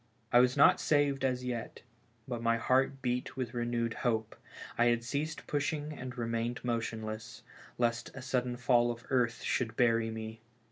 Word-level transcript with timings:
I 0.33 0.39
was 0.39 0.57
not 0.57 0.79
saved 0.79 1.23
as 1.23 1.45
yet, 1.45 1.83
but 2.27 2.41
my 2.41 2.57
heart 2.57 3.03
beat 3.03 3.37
with 3.37 3.53
re 3.53 3.67
newed 3.67 3.93
hope. 3.97 4.35
I 4.75 4.85
had 4.85 5.03
ceased 5.03 5.45
pushing 5.45 5.93
and 5.93 6.17
remained 6.17 6.63
motionless, 6.63 7.43
lest 7.77 8.09
a 8.15 8.21
sudden 8.23 8.57
fall 8.57 8.89
of 8.89 9.05
earth 9.11 9.43
should 9.43 9.77
bury 9.77 10.09
me. 10.09 10.41